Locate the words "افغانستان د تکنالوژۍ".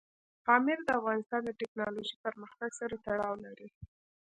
0.99-2.15